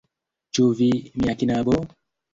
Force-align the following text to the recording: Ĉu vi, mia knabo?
Ĉu 0.57 0.65
vi, 0.79 0.89
mia 1.23 1.37
knabo? 1.43 1.77